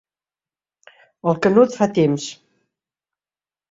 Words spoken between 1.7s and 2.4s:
fa temps.